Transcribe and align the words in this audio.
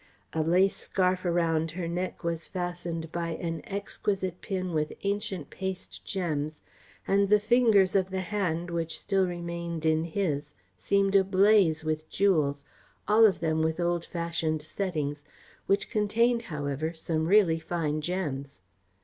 A 0.33 0.41
lace 0.41 0.75
scarf 0.75 1.25
around 1.25 1.69
her 1.77 1.87
neck 1.87 2.23
was 2.23 2.47
fastened 2.47 3.11
by 3.11 3.33
an 3.35 3.61
exquisite 3.65 4.41
pin 4.41 4.73
with 4.73 4.93
ancient 5.03 5.51
paste 5.51 6.03
gems, 6.03 6.63
and 7.07 7.29
the 7.29 7.39
fingers 7.39 7.93
of 7.95 8.09
the 8.09 8.21
hand 8.21 8.71
which 8.71 8.99
still 8.99 9.27
remained 9.27 9.85
in 9.85 10.05
his 10.05 10.55
seemed 10.75 11.15
ablaze 11.15 11.83
with 11.83 12.09
jewels, 12.09 12.65
all 13.07 13.27
of 13.27 13.41
them 13.41 13.61
with 13.61 13.79
old 13.79 14.03
fashioned 14.03 14.63
settings, 14.63 15.23
which 15.67 15.91
contained, 15.91 16.41
however, 16.49 16.95
some 16.95 17.27
really 17.27 17.59
fine 17.59 18.01
gems. 18.01 18.61